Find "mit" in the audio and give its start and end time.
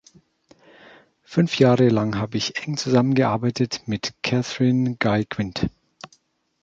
3.87-4.15